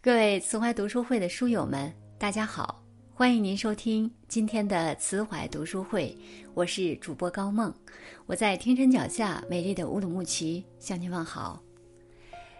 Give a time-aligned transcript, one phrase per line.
[0.00, 2.80] 各位慈怀读书会的书友们，大家好！
[3.12, 6.16] 欢迎您收听今天的慈怀读书会，
[6.54, 7.74] 我是主播高梦，
[8.24, 11.60] 我在天山脚下美丽的乌鲁木齐向您问好。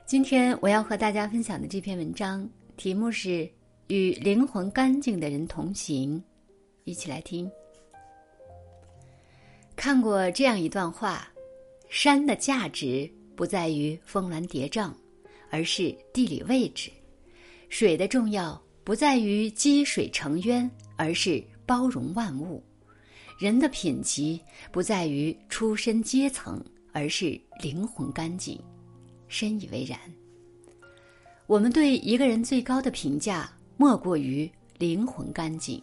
[0.04, 2.46] 今天我要和大家分享的这篇文章
[2.76, 3.28] 题目是
[3.86, 6.18] 《与灵魂干净的人同行》，
[6.82, 7.48] 一起来听。
[9.76, 11.28] 看过这样一段话：
[11.88, 14.90] 山的价值不在于峰峦叠嶂，
[15.50, 16.90] 而是地理位置。
[17.68, 22.62] 水的重要不在于积水成渊，而是包容万物；
[23.38, 24.40] 人的品级
[24.72, 28.58] 不在于出身阶层，而是灵魂干净。
[29.28, 29.98] 深以为然。
[31.46, 35.82] 我们对一个人最高的评价，莫过于灵魂干净。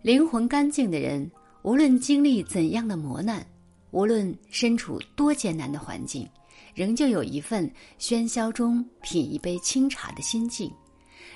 [0.00, 1.30] 灵魂干净的人，
[1.62, 3.46] 无论经历怎样的磨难，
[3.90, 6.28] 无论身处多艰难的环境。
[6.74, 10.68] 仍旧有一份喧嚣中品一杯清茶的心境，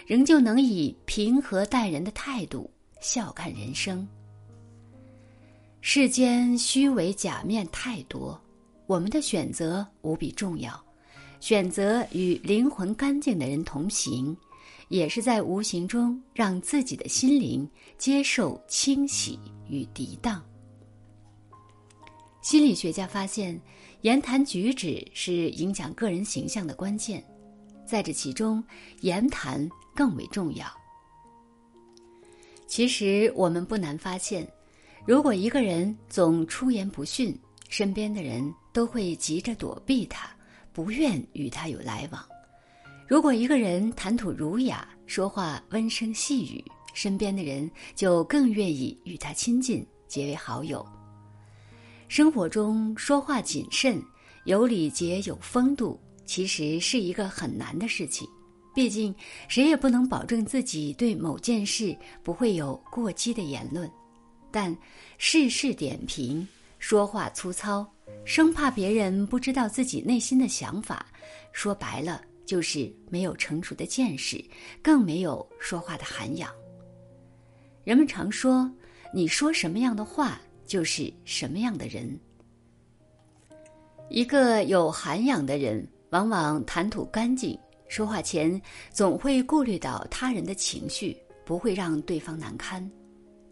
[0.05, 2.69] 仍旧能以平和待人的态度
[3.01, 4.07] 笑看人生。
[5.81, 8.39] 世间虚伪假面太多，
[8.89, 10.85] 我们的选择无比重要。
[11.39, 14.37] 选择与灵魂干净的人同行，
[14.89, 20.45] 也是在无形中让自己的心灵接受清洗与涤荡。
[22.43, 23.61] 心理学家发现。
[24.03, 27.25] 言谈举止是影响个人形象的关键，
[27.85, 28.63] 在这其中，
[29.01, 30.67] 言谈更为重要。
[32.69, 34.47] 其实我们不难发现，
[35.05, 37.37] 如果一个人总出言不逊，
[37.69, 40.31] 身边的人都会急着躲避他，
[40.73, 42.23] 不愿与他有来往；
[43.09, 50.87] 如果一个人谈吐儒雅，说话温声细语，身边的人就更愿意与他亲近，结为好友。
[52.09, 54.03] 生活中说话谨慎、
[54.45, 58.27] 有礼节、有风度，其实是一个很难的事情。
[58.75, 59.15] 毕竟，
[59.47, 63.91] 谁也不能保证自己对某件事不会有过激的言论。
[64.51, 64.75] 但
[65.19, 66.47] 事事点评、
[66.79, 67.87] 说话粗糙，
[68.25, 71.07] 生怕别人不知道自己内心的想法，
[71.53, 74.43] 说白了就是没有成熟的见识，
[74.83, 76.51] 更没有说话的涵养。
[77.85, 78.71] 人们常说
[79.13, 82.17] ：“你说什么样的话？”就是什么样的人？
[84.09, 87.59] 一个有涵养的人，往往谈吐干净，
[87.89, 92.89] 说话前总会顾虑到他人的情绪，不会让对方难堪。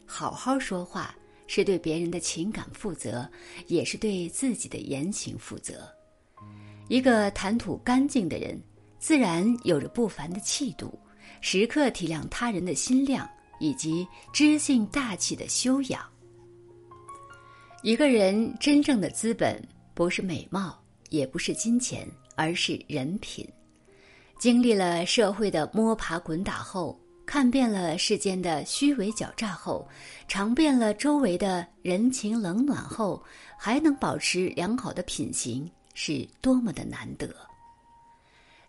[0.06, 1.16] 好好说话，
[1.47, 3.28] 是对别人的情感负责，
[3.66, 5.88] 也是对自己的言行负责。
[6.88, 8.62] 一个谈吐干净的人，
[8.99, 10.99] 自然有着不凡的气度，
[11.41, 13.28] 时刻体谅他人的心量，
[13.59, 16.00] 以及知性大气的修养。
[17.86, 19.62] 一个人真正的资本
[19.94, 20.76] 不是美貌，
[21.08, 22.04] 也不是金钱，
[22.34, 23.48] 而是人品。
[24.41, 29.86] 经历了社会的摸爬滚打后，看遍了世间的虚伪狡诈后，
[30.26, 33.22] 尝遍了周围的人情冷暖后，
[33.56, 37.32] 还能保持良好的品行，是多么的难得。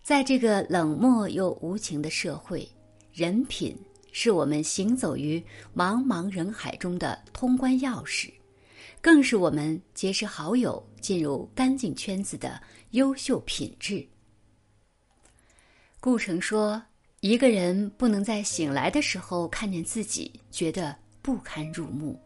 [0.03, 2.69] 在这个冷漠又无情的社会，
[3.11, 3.75] 人品
[4.11, 5.44] 是我们行走于
[5.75, 8.31] 茫茫人海中的通关钥匙。
[9.02, 14.06] 更是我们结识好友、进入干净圈子的优秀品质。
[16.00, 16.81] 顾城说
[17.22, 22.19] ：“一个人不能在醒来的时候看见自己，觉得不堪入目。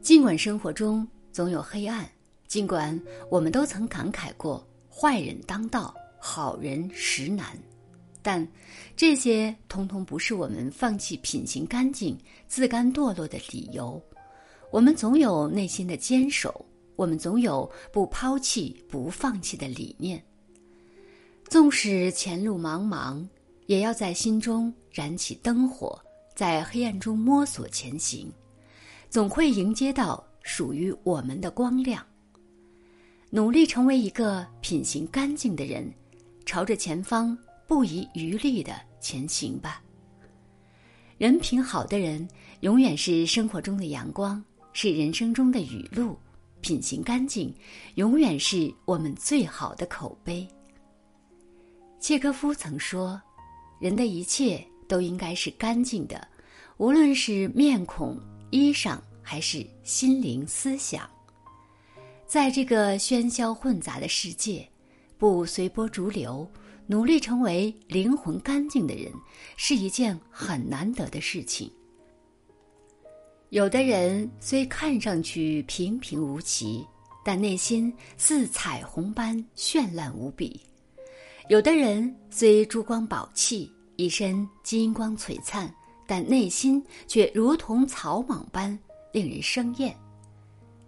[0.00, 2.08] 尽管生活中总有黑暗，
[2.46, 2.98] 尽管
[3.30, 7.58] 我们都曾感慨过‘坏人当道，好人实难’，
[8.22, 8.46] 但
[8.96, 12.16] 这些通通不是我们放弃品行干净、
[12.46, 14.00] 自甘堕落的理由。”
[14.70, 16.64] 我们总有内心的坚守，
[16.96, 20.22] 我们总有不抛弃、不放弃的理念。
[21.48, 23.24] 纵使前路茫茫，
[23.66, 25.98] 也要在心中燃起灯火，
[26.34, 28.30] 在黑暗中摸索前行，
[29.08, 32.04] 总会迎接到属于我们的光亮。
[33.30, 35.88] 努力成为一个品行干净的人，
[36.44, 37.36] 朝着前方
[37.66, 39.80] 不遗余力的前行吧。
[41.18, 42.28] 人品好的人，
[42.60, 44.42] 永远是生活中的阳光。
[44.78, 46.14] 是人生中的雨露，
[46.60, 47.50] 品行干净，
[47.94, 50.46] 永远是我们最好的口碑。
[51.98, 53.18] 契诃夫曾说
[53.80, 56.28] ：“人的一切都应该是干净的，
[56.76, 58.20] 无论是面孔、
[58.50, 61.08] 衣裳，还是心灵思想。”
[62.28, 64.68] 在这个喧嚣混杂的世界，
[65.16, 66.46] 不随波逐流，
[66.86, 69.10] 努力成为灵魂干净的人，
[69.56, 71.72] 是一件很难得的事情。
[73.56, 76.86] 有的人虽看上去平平无奇，
[77.24, 80.60] 但内心似彩虹般绚烂无比；
[81.48, 85.74] 有的人虽珠光宝气，一身金光璀璨，
[86.06, 88.78] 但内心却如同草莽般
[89.10, 89.96] 令人生厌。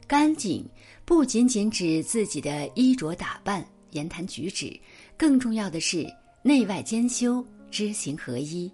[0.07, 0.63] 干净
[1.07, 4.79] 不仅仅指自己的衣着打扮、言谈举止，
[5.17, 6.07] 更重要的是
[6.43, 8.71] 内外兼修、知行合一，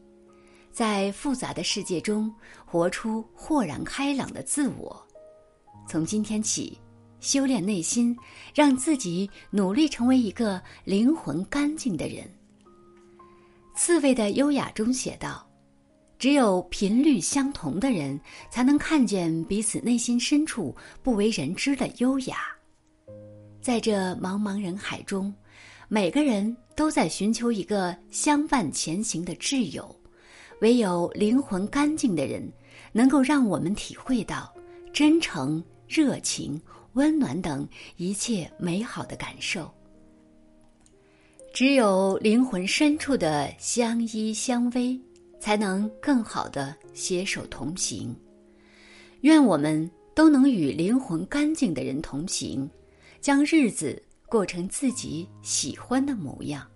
[0.74, 2.30] 在复杂的世界中
[2.66, 5.00] 活出豁然开朗的自我。
[5.88, 6.76] 从今天起。
[7.20, 8.14] 修炼内心，
[8.54, 12.30] 让自己努力成为一个灵魂干净的人。
[13.74, 15.48] 刺猬的优雅中写道
[16.18, 18.20] ：“只有频率相同的人，
[18.50, 22.36] 才能看见彼此内心深处不为人知的优雅。”
[23.58, 25.34] 在这茫茫人海中，
[25.88, 29.98] 每个人都在寻求一个相伴前行的挚友。
[30.64, 32.50] 唯有灵魂干净的人，
[32.90, 34.50] 能够让我们体会到
[34.94, 36.58] 真诚、热情。
[36.94, 39.70] 温暖等一切美好的感受，
[41.52, 44.98] 只有灵魂深处的相依相偎，
[45.38, 48.16] 才能更好的携手同行。
[49.20, 52.66] 愿我们都能与灵魂干净的人同行，
[53.20, 56.66] 将日子过成自己喜欢的模样。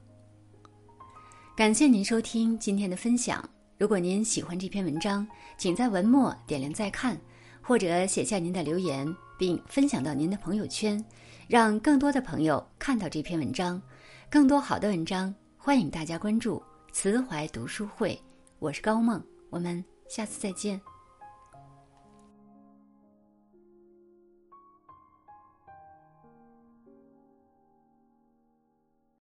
[1.57, 3.49] 感谢您收听今天的分享。
[3.79, 5.27] 如果您喜欢这篇文章，
[5.57, 7.17] 请在文末点亮再看，
[7.63, 9.07] 或者写下您的留言。
[9.39, 11.03] 并分享到您的朋友圈，
[11.47, 13.81] 让更多的朋友看到这篇文章。
[14.29, 16.61] 更多好的文章，欢迎大家关注
[16.93, 18.21] “慈怀读书会”。
[18.59, 20.98] 我是高梦，我们下次再见。